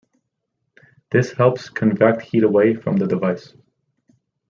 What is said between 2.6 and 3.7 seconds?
from the device.